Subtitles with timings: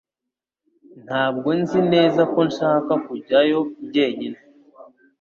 [1.05, 3.59] Ntabwo nzi neza ko nshaka kujyayo
[3.91, 4.39] jyenyine